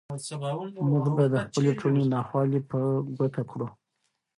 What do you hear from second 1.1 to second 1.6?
باید د